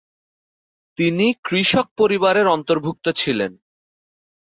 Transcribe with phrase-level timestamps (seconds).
[0.97, 3.51] তিনি কৃষক পরিবারের অন্তর্ভুক্ত ছিলেন।